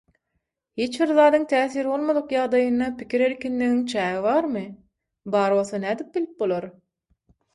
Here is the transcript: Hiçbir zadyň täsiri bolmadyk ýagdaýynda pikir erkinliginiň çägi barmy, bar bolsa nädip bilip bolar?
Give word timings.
Hiçbir 0.83 1.11
zadyň 1.17 1.43
täsiri 1.51 1.89
bolmadyk 1.89 2.31
ýagdaýynda 2.35 2.87
pikir 3.01 3.25
erkinliginiň 3.25 3.83
çägi 3.93 4.23
barmy, 4.23 4.63
bar 5.35 5.57
bolsa 5.59 5.81
nädip 5.87 6.09
bilip 6.17 6.33
bolar? 6.43 6.67